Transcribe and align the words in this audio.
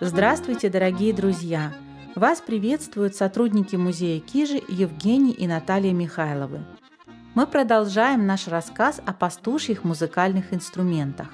Здравствуйте, 0.00 0.70
дорогие 0.70 1.12
друзья! 1.12 1.74
Вас 2.14 2.40
приветствуют 2.40 3.14
сотрудники 3.14 3.76
музея 3.76 4.20
Кижи 4.20 4.62
Евгений 4.68 5.32
и 5.32 5.46
Наталья 5.46 5.92
Михайловы. 5.92 6.60
Мы 7.34 7.46
продолжаем 7.46 8.26
наш 8.26 8.48
рассказ 8.48 9.02
о 9.04 9.12
пастушьих 9.12 9.84
музыкальных 9.84 10.54
инструментах. 10.54 11.28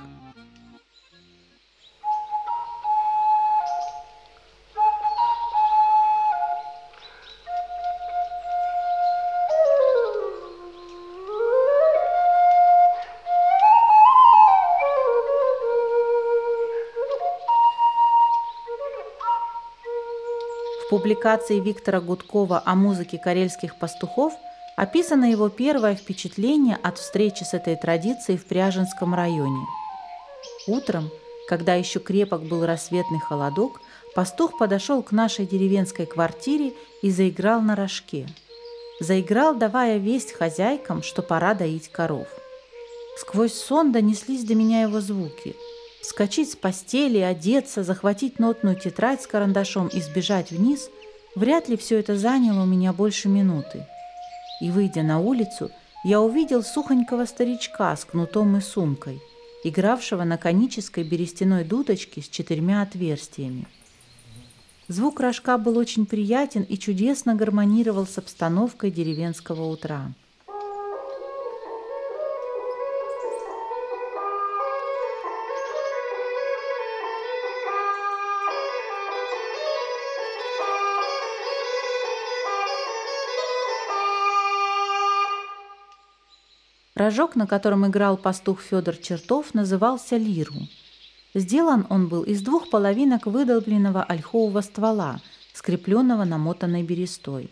Публикации 20.99 21.61
Виктора 21.61 22.01
Гудкова 22.01 22.61
о 22.67 22.75
музыке 22.75 23.19
карельских 23.19 23.77
пастухов 23.77 24.33
описано 24.75 25.31
его 25.31 25.49
первое 25.49 25.95
впечатление 25.95 26.77
от 26.83 26.99
встречи 26.99 27.45
с 27.45 27.55
этой 27.55 27.77
традицией 27.77 28.37
в 28.37 28.45
Пряженском 28.47 29.15
районе. 29.15 29.65
Утром, 30.67 31.09
когда 31.49 31.75
еще 31.75 32.01
крепок 32.01 32.43
был 32.43 32.67
рассветный 32.67 33.21
холодок, 33.21 33.81
пастух 34.17 34.59
подошел 34.59 35.01
к 35.05 35.13
нашей 35.13 35.47
деревенской 35.47 36.05
квартире 36.05 36.73
и 37.01 37.13
заиграл 37.13 37.61
на 37.61 37.77
рожке. 37.77 38.27
Заиграл, 38.99 39.55
давая 39.55 39.99
весть 39.99 40.33
хозяйкам, 40.33 41.05
что 41.05 41.23
пора 41.23 41.55
доить 41.55 41.93
коров. 41.93 42.27
Сквозь 43.19 43.55
сон 43.55 43.93
донеслись 43.93 44.43
до 44.43 44.57
меня 44.57 44.83
его 44.83 45.01
звуки– 45.01 45.55
Вскочить 46.03 46.53
с 46.53 46.57
постели, 46.57 47.19
одеться, 47.19 47.83
захватить 47.83 48.39
нотную 48.39 48.77
тетрадь 48.77 49.23
с 49.23 49.27
карандашом 49.27 49.89
и 49.89 50.01
сбежать 50.01 50.51
вниз– 50.51 50.91
вряд 51.39 51.69
ли 51.69 51.77
все 51.77 51.99
это 51.99 52.17
заняло 52.19 52.63
у 52.63 52.67
меня 52.67 52.93
больше 52.93 53.29
минуты. 53.29 53.87
И, 54.61 54.71
выйдя 54.71 55.03
на 55.03 55.21
улицу, 55.21 55.71
я 56.05 56.21
увидел 56.21 56.63
сухонького 56.63 57.25
старичка 57.25 57.97
с 57.97 58.05
кнутом 58.05 58.57
и 58.57 58.61
сумкой, 58.61 59.21
игравшего 59.65 60.25
на 60.25 60.37
конической 60.37 61.05
берестяной 61.05 61.65
дудочке 61.65 62.23
с 62.23 62.29
четырьмя 62.29 62.83
отверстиями. 62.83 63.67
Звук 64.89 65.21
рожка 65.21 65.59
был 65.59 65.77
очень 65.77 66.07
приятен 66.07 66.63
и 66.63 66.79
чудесно 66.79 67.35
гармонировал 67.35 68.07
с 68.07 68.17
обстановкой 68.19 68.91
деревенского 68.91 69.67
утра. 69.67 70.13
Рожок, 86.99 87.37
на 87.37 87.47
котором 87.47 87.87
играл 87.87 88.17
пастух 88.17 88.61
Федор 88.61 88.97
Чертов, 88.97 89.55
назывался 89.55 90.17
лиру. 90.17 90.67
Сделан 91.33 91.87
он 91.91 92.09
был 92.09 92.25
из 92.25 92.43
двух 92.43 92.71
половинок 92.71 93.27
выдолбленного 93.27 94.03
ольхового 94.03 94.63
ствола, 94.63 95.21
скрепленного 95.53 96.25
намотанной 96.25 96.83
берестой. 96.83 97.51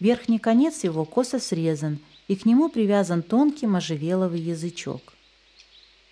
Верхний 0.00 0.38
конец 0.38 0.84
его 0.84 1.04
косо 1.04 1.38
срезан, 1.38 1.98
и 2.28 2.36
к 2.36 2.46
нему 2.46 2.70
привязан 2.70 3.22
тонкий 3.22 3.66
можжевеловый 3.66 4.40
язычок. 4.40 5.02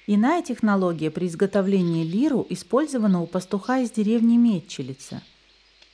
Иная 0.06 0.42
технология 0.42 1.10
при 1.10 1.28
изготовлении 1.28 2.04
лиру 2.04 2.46
использована 2.50 3.22
у 3.22 3.26
пастуха 3.26 3.78
из 3.78 3.90
деревни 3.90 4.36
Метчелица. 4.36 5.22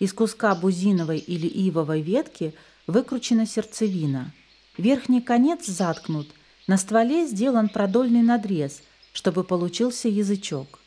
Из 0.00 0.12
куска 0.12 0.52
бузиновой 0.56 1.18
или 1.18 1.46
ивовой 1.46 2.02
ветки 2.02 2.54
выкручена 2.88 3.46
сердцевина. 3.46 4.32
Верхний 4.76 5.20
конец 5.20 5.66
заткнут– 5.66 6.26
на 6.66 6.76
стволе 6.76 7.26
сделан 7.26 7.68
продольный 7.68 8.22
надрез, 8.22 8.82
чтобы 9.12 9.44
получился 9.44 10.08
язычок. 10.08 10.78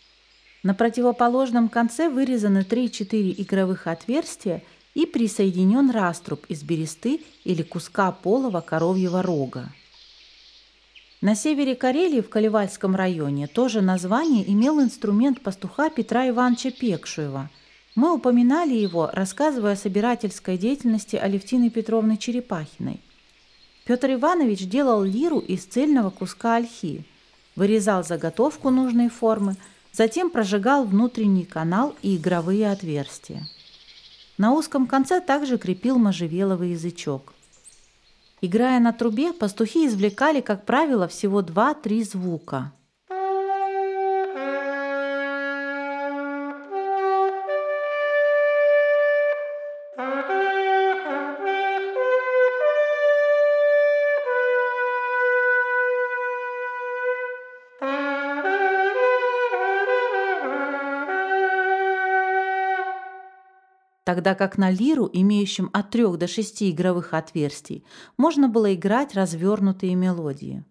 На 0.64 0.74
противоположном 0.74 1.70
конце 1.70 2.10
вырезаны 2.10 2.60
3-4 2.60 3.36
игровых 3.38 3.88
отверстия 3.88 4.64
и 4.96 5.06
присоединен 5.06 5.92
раструб 5.92 6.46
из 6.48 6.64
бересты 6.64 7.22
или 7.44 7.62
куска 7.62 8.12
полого 8.12 8.62
коровьего 8.62 9.22
рога. 9.22 9.70
На 11.22 11.36
севере 11.36 11.76
Карелии 11.76 12.22
в 12.22 12.30
Калевальском 12.30 12.96
районе 12.96 13.48
тоже 13.48 13.82
название 13.82 14.50
имел 14.52 14.82
инструмент 14.82 15.42
пастуха 15.42 15.90
Петра 15.90 16.28
Ивановича 16.30 16.72
Пекшуева. 16.72 17.50
Мы 17.96 18.14
упоминали 18.14 18.74
его, 18.74 19.10
рассказывая 19.12 19.74
о 19.74 19.78
собирательской 19.78 20.58
деятельности 20.58 21.16
Алевтины 21.16 21.70
Петровны 21.70 22.18
Черепахиной. 22.18 23.00
Петр 23.86 24.14
Иванович 24.14 24.68
делал 24.68 25.04
лиру 25.04 25.40
из 25.40 25.64
цельного 25.64 26.10
куска 26.10 26.56
ольхи, 26.56 27.06
вырезал 27.56 28.04
заготовку 28.04 28.72
нужной 28.72 29.10
формы, 29.10 29.56
затем 29.92 30.32
прожигал 30.32 30.86
внутренний 30.86 31.46
канал 31.46 31.96
и 32.02 32.18
игровые 32.18 32.72
отверстия. 32.72 33.48
На 34.40 34.54
узком 34.54 34.88
конце 34.88 35.22
также 35.22 35.58
крепил 35.58 36.00
можжевеловый 36.00 36.72
язычок. 36.72 37.34
Играя 38.42 38.80
на 38.80 38.92
трубе, 38.92 39.34
пастухи 39.34 39.86
извлекали, 39.86 40.42
как 40.42 40.66
правило, 40.66 41.08
всего 41.08 41.42
2-3 41.42 42.04
звука– 42.04 42.74
тогда 64.16 64.34
как 64.34 64.58
на 64.58 64.72
лиру, 64.72 65.10
имеющем 65.12 65.70
от 65.74 65.90
трех 65.90 66.18
до 66.18 66.26
шести 66.26 66.72
игровых 66.72 67.14
отверстий, 67.14 67.84
можно 68.16 68.48
было 68.48 68.74
играть 68.74 69.14
развернутые 69.14 69.96
мелодии. 69.96 70.64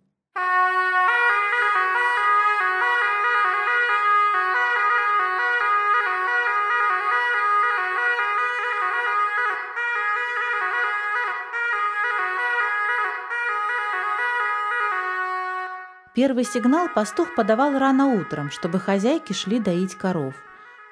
Первый 16.14 16.44
сигнал 16.44 16.88
пастух 16.94 17.34
подавал 17.34 17.78
рано 17.78 18.06
утром, 18.06 18.50
чтобы 18.50 18.80
хозяйки 18.80 19.34
шли 19.34 19.58
доить 19.58 19.94
коров. 19.96 20.34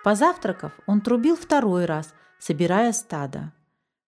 Позавтракав, 0.05 0.73
он 0.85 1.01
трубил 1.01 1.37
второй 1.37 1.87
раз, 1.87 2.13
собирая 2.43 2.93
стадо. 2.93 3.53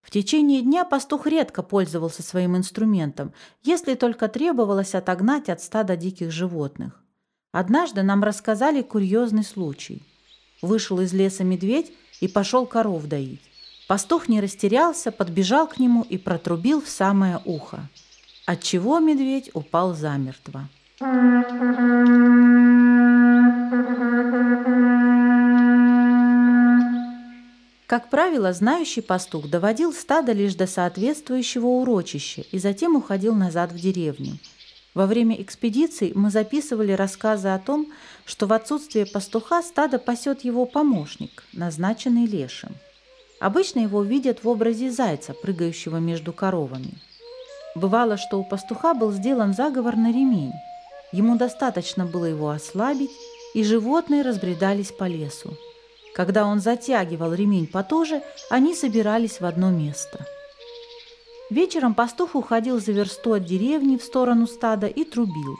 В 0.03 0.11
течение 0.11 0.61
дня 0.61 0.85
пастух 0.85 1.27
редко 1.27 1.63
пользовался 1.63 2.23
своим 2.23 2.57
инструментом, 2.57 3.33
если 3.63 3.95
только 3.95 4.29
требовалось 4.29 4.95
отогнать 4.95 5.49
от 5.49 5.63
стада 5.63 5.97
диких 5.97 6.33
животных. 6.33 7.01
Однажды 7.53 8.03
нам 8.03 8.25
рассказали 8.25 8.83
курьезный 8.83 9.45
случай. 9.45 10.03
Вышел 10.63 11.01
из 11.01 11.13
леса 11.13 11.45
медведь 11.45 11.93
и 12.21 12.27
пошел 12.27 12.67
коров 12.67 13.07
доить. 13.07 13.41
Пастух 13.87 14.29
не 14.29 14.41
растерялся, 14.41 15.13
подбежал 15.13 15.69
к 15.69 15.79
нему 15.79 16.03
и 16.03 16.19
протрубил 16.19 16.83
в 16.83 16.89
самое 16.89 17.41
ухо, 17.45 17.89
отчего 18.47 18.99
медведь 18.99 19.51
упал 19.55 19.95
замертво. 19.95 20.69
Правило, 28.25 28.55
знающий 28.55 29.03
пастух 29.03 29.51
доводил 29.51 29.93
стадо 29.93 30.33
лишь 30.33 30.55
до 30.55 30.67
соответствующего 30.67 31.67
урочища 31.67 32.43
и 32.53 32.59
затем 32.59 32.97
уходил 32.97 33.35
назад 33.35 33.71
в 33.71 33.79
деревню. 33.79 34.39
Во 34.95 35.05
время 35.05 35.43
экспедиций 35.43 36.13
мы 36.15 36.31
записывали 36.31 36.93
рассказы 36.93 37.49
о 37.49 37.59
том, 37.59 37.93
что 38.25 38.47
в 38.47 38.55
отсутствие 38.55 39.05
пастуха 39.05 39.63
стадо 39.63 39.99
пасет 39.99 40.43
его 40.43 40.65
помощник, 40.65 41.45
назначенный 41.53 42.25
лешим. 42.25 42.71
Обычно 43.41 43.81
его 43.81 44.03
видят 44.03 44.43
в 44.43 44.49
образе 44.49 44.91
зайца, 44.91 45.35
прыгающего 45.35 45.99
между 45.99 46.33
коровами. 46.33 46.95
Бывало, 47.75 48.17
что 48.17 48.39
у 48.39 48.45
пастуха 48.45 48.95
был 48.95 49.13
сделан 49.13 49.53
заговор 49.53 49.97
на 49.97 50.11
ремень. 50.11 50.55
Ему 51.13 51.37
достаточно 51.37 52.07
было 52.07 52.25
его 52.25 52.49
ослабить, 52.49 53.11
и 53.53 53.63
животные 53.63 54.23
разбредались 54.23 54.93
по 54.93 55.05
лесу. 55.05 55.59
Когда 56.15 56.47
он 56.47 56.61
затягивал 56.61 57.35
ремень 57.35 57.67
потуже, 57.67 58.23
они 58.49 58.75
собирались 58.75 59.41
в 59.41 59.45
одно 59.45 59.71
место. 59.71 60.25
Вечером 61.51 61.95
пастух 61.95 62.37
уходил 62.37 62.81
за 62.81 62.93
версту 62.93 63.35
от 63.35 63.45
деревни 63.45 63.97
в 63.97 64.03
сторону 64.03 64.47
стада 64.47 64.87
и 64.87 65.05
трубил. 65.05 65.57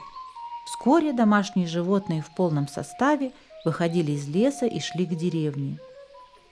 Вскоре 0.65 1.13
домашние 1.13 1.67
животные 1.67 2.21
в 2.21 2.33
полном 2.33 2.67
составе 2.67 3.33
выходили 3.65 4.13
из 4.13 4.27
леса 4.27 4.65
и 4.65 4.79
шли 4.79 5.05
к 5.05 5.15
деревне. 5.15 5.77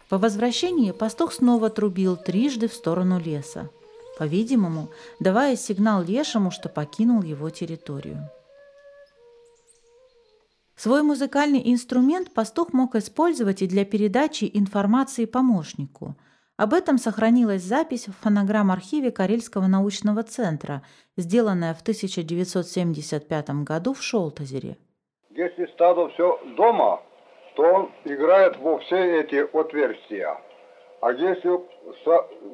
По 0.09 0.17
возвращении 0.17 0.91
пастух 0.91 1.33
снова 1.33 1.69
трубил 1.69 2.17
трижды 2.17 2.67
в 2.67 2.73
сторону 2.73 3.19
леса, 3.19 3.69
по-видимому, 4.19 4.89
давая 5.19 5.55
сигнал 5.55 6.03
лешему, 6.03 6.51
что 6.51 6.69
покинул 6.69 7.23
его 7.23 7.49
территорию. 7.49 8.29
Свой 10.83 11.01
музыкальный 11.01 11.61
инструмент 11.63 12.33
пастух 12.33 12.73
мог 12.73 12.95
использовать 12.95 13.61
и 13.61 13.67
для 13.67 13.85
передачи 13.85 14.51
информации 14.53 15.23
помощнику. 15.23 16.15
Об 16.57 16.73
этом 16.73 16.97
сохранилась 16.97 17.61
запись 17.61 18.09
в 18.09 18.21
фонограмм-архиве 18.21 19.09
Карельского 19.11 19.67
научного 19.67 20.23
центра, 20.23 20.81
сделанная 21.15 21.73
в 21.73 21.79
1975 21.83 23.63
году 23.63 23.93
в 23.93 24.03
Шолтазере. 24.03 24.75
Если 25.29 25.67
стадо 25.67 26.09
все 26.09 26.37
дома, 26.57 27.01
то 27.55 27.63
он 27.63 27.89
играет 28.03 28.57
во 28.57 28.79
все 28.79 29.21
эти 29.21 29.35
отверстия. 29.57 30.37
А 30.99 31.13
если 31.13 31.61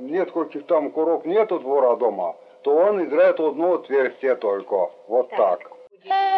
нет 0.02 0.32
каких 0.32 0.68
там 0.68 0.92
куров 0.92 1.26
нету 1.26 1.60
двора 1.60 1.96
дома, 1.96 2.36
то 2.62 2.76
он 2.76 3.04
играет 3.04 3.40
в 3.40 3.46
одно 3.48 3.74
отверстие 3.74 4.36
только. 4.36 4.92
Вот 5.08 5.32
так. 5.32 5.62
так. 6.08 6.29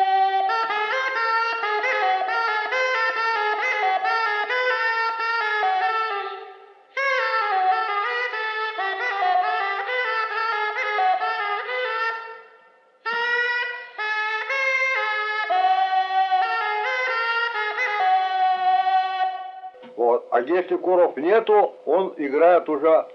Вот. 19.96 20.28
А 20.32 20.40
если 20.42 20.76
куров 20.76 21.18
нету, 21.18 21.76
он 21.86 22.14
играет 22.18 22.68
уже... 22.70 23.06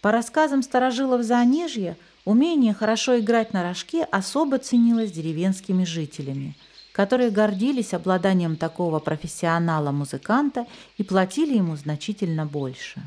По 0.00 0.12
рассказам 0.12 0.62
старожилов 0.62 1.22
Заонежья, 1.22 1.96
умение 2.24 2.72
хорошо 2.72 3.18
играть 3.18 3.52
на 3.52 3.66
рожке 3.66 4.04
особо 4.04 4.58
ценилось 4.58 5.10
деревенскими 5.10 5.84
жителями, 5.84 6.54
которые 6.92 7.30
гордились 7.30 7.92
обладанием 7.94 8.56
такого 8.56 9.00
профессионала-музыканта 9.00 10.66
и 10.98 11.02
платили 11.02 11.56
ему 11.56 11.74
значительно 11.74 12.46
больше. 12.46 13.02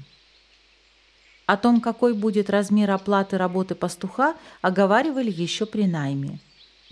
О 1.51 1.57
том, 1.57 1.81
какой 1.81 2.13
будет 2.13 2.49
размер 2.49 2.91
оплаты 2.91 3.37
работы 3.37 3.75
пастуха, 3.75 4.37
оговаривали 4.61 5.29
еще 5.29 5.65
при 5.65 5.85
найме. 5.85 6.39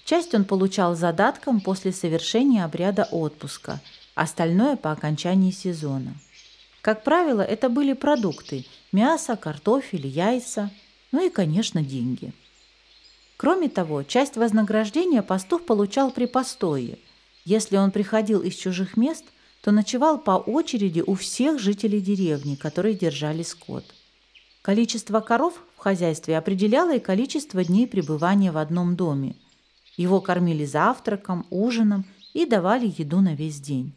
Часть 0.03 0.35
он 0.35 0.44
получал 0.44 0.95
задатком 0.95 1.61
после 1.61 1.94
совершения 1.94 2.65
обряда 2.65 3.07
отпуска, 3.09 3.79
остальное 4.15 4.75
по 4.75 4.91
окончании 4.91 5.51
сезона. 5.51 6.13
Как 6.81 7.06
правило, 7.06 7.39
это 7.39 7.69
были 7.69 7.94
продукты– 7.94 8.65
мясо, 8.91 9.38
картофель, 9.38 10.06
яйца, 10.06 10.69
ну 11.13 11.25
и, 11.25 11.29
конечно, 11.29 11.81
деньги. 11.81 12.33
Кроме 13.38 13.69
того, 13.69 14.03
часть 14.03 14.35
вознаграждения 14.35 15.21
пастух 15.21 15.65
получал 15.65 16.11
при 16.11 16.25
постое. 16.25 16.97
Если 17.45 17.77
он 17.77 17.91
приходил 17.91 18.41
из 18.41 18.56
чужих 18.56 18.97
мест, 18.97 19.23
то 19.61 19.71
ночевал 19.71 20.17
по 20.17 20.31
очереди 20.31 21.00
у 21.00 21.15
всех 21.15 21.59
жителей 21.59 22.01
деревни, 22.01 22.56
которые 22.56 22.94
держали 22.94 23.44
скот– 23.44 23.85
Количество 24.61 25.21
коров 25.21 25.53
в 25.77 25.79
хозяйстве 25.79 26.38
определяло 26.38 26.95
и 26.95 27.00
количество 27.00 27.63
дней 27.63 27.88
пребывания 27.88 28.51
в 28.51 28.57
одном 28.57 28.97
доме. 28.97 29.35
Его 29.95 30.19
кормили 30.19 30.65
завтраком, 30.65 31.45
ужином 31.50 32.06
и 32.33 32.45
давали 32.45 32.94
еду 32.97 33.21
на 33.21 33.35
весь 33.35 33.61
день. 33.61 33.95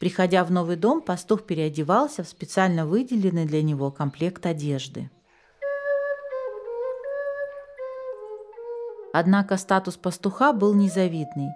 Приходя 0.00 0.44
в 0.44 0.50
новый 0.50 0.76
дом, 0.76 1.00
пастух 1.00 1.44
переодевался 1.44 2.24
в 2.24 2.28
специально 2.28 2.84
выделенный 2.86 3.46
для 3.46 3.62
него 3.62 3.92
комплект 3.92 4.44
одежды. 4.46 5.10
Однако 9.12 9.56
статус 9.56 9.96
пастуха 9.96 10.52
был 10.52 10.74
незавидный. 10.74 11.50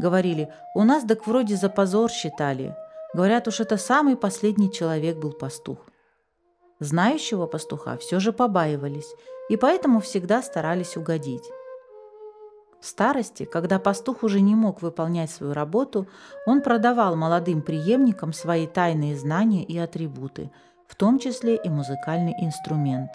Говорили, 0.00 0.52
у 0.74 0.82
нас 0.82 1.04
так 1.04 1.28
вроде 1.28 1.54
за 1.54 1.68
позор 1.68 2.10
считали. 2.10 2.74
Говорят, 3.14 3.46
уж 3.46 3.60
это 3.60 3.76
самый 3.76 4.16
последний 4.16 4.72
человек 4.72 5.18
был 5.18 5.30
пастух. 5.30 5.78
Знающего 6.80 7.46
пастуха 7.46 7.96
все 7.96 8.18
же 8.18 8.32
побаивались 8.32 9.14
и 9.48 9.56
поэтому 9.56 10.00
всегда 10.00 10.42
старались 10.42 10.96
угодить. 10.96 11.48
В 12.80 12.86
старости, 12.86 13.44
когда 13.44 13.78
пастух 13.78 14.22
уже 14.22 14.40
не 14.40 14.54
мог 14.54 14.82
выполнять 14.82 15.30
свою 15.30 15.54
работу, 15.54 16.06
он 16.46 16.60
продавал 16.60 17.16
молодым 17.16 17.62
преемникам 17.62 18.32
свои 18.32 18.66
тайные 18.66 19.16
знания 19.16 19.64
и 19.64 19.78
атрибуты, 19.78 20.50
в 20.86 20.94
том 20.94 21.18
числе 21.18 21.56
и 21.56 21.68
музыкальный 21.68 22.34
инструмент. 22.40 23.10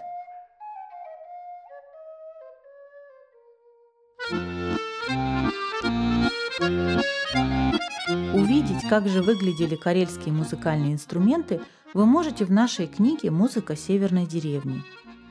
Увидеть, 8.33 8.87
как 8.89 9.07
же 9.07 9.21
выглядели 9.21 9.75
карельские 9.75 10.33
музыкальные 10.33 10.93
инструменты– 10.93 11.61
вы 11.93 12.05
можете 12.05 12.45
в 12.45 12.51
нашей 12.51 12.87
книге 12.87 13.31
«Музыка 13.31 13.75
северной 13.75 14.25
деревни», 14.25 14.83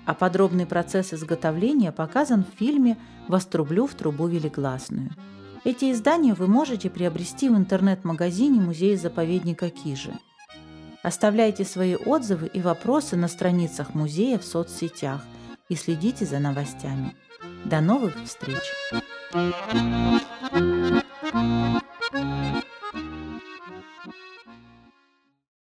а 0.07 0.15
подробный 0.15 0.67
процесс 0.67 1.13
изготовления 1.13 1.93
показан 1.93 2.45
в 2.45 2.59
фильме 2.59 2.97
«Вострублю 3.29 3.87
в 3.87 3.95
трубу 3.95 4.27
велигласную». 4.27 5.11
Эти 5.65 5.93
издания 5.93 6.35
вы 6.35 6.47
можете 6.47 6.89
приобрести 6.89 7.49
в 7.49 7.57
интернет-магазине 7.57 8.61
музея-заповедника 8.61 9.71
Кижи. 9.71 10.13
Оставляйте 11.03 11.65
свои 11.65 11.95
отзывы 11.95 12.47
и 12.47 12.61
вопросы 12.61 13.17
на 13.17 13.29
страницах 13.29 13.95
музея 13.95 14.39
в 14.39 14.45
соцсетях 14.45 15.25
и 15.69 15.75
следите 15.75 16.25
за 16.25 16.39
новостями. 16.39 17.15
До 17.65 17.81
новых 17.81 18.15
встреч! 18.25 18.63